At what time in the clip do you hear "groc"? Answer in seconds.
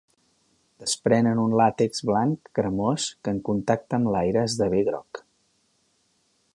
4.93-5.23